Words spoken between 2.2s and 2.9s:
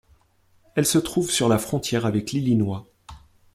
l'Illinois.